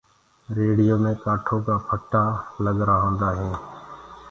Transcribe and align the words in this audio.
ريڙهيو 0.55 0.95
مي 1.03 1.13
ڪآٺو 1.23 1.57
ڪآ 1.65 1.75
ڦٽآ 1.87 2.23
ڪگرآ 2.63 2.95
هوندآ 3.03 3.29
هينٚ۔ 3.37 3.59